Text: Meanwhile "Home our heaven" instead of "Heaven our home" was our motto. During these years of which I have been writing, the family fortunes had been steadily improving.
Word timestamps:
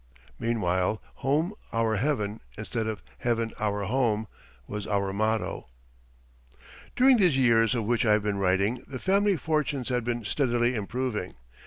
Meanwhile 0.39 0.99
"Home 1.17 1.53
our 1.71 1.97
heaven" 1.97 2.39
instead 2.57 2.87
of 2.87 3.03
"Heaven 3.19 3.51
our 3.59 3.83
home" 3.83 4.25
was 4.65 4.87
our 4.87 5.13
motto. 5.13 5.67
During 6.95 7.17
these 7.17 7.37
years 7.37 7.75
of 7.75 7.85
which 7.85 8.03
I 8.03 8.13
have 8.13 8.23
been 8.23 8.39
writing, 8.39 8.81
the 8.87 8.97
family 8.97 9.37
fortunes 9.37 9.89
had 9.89 10.03
been 10.03 10.23
steadily 10.25 10.73
improving. 10.73 11.35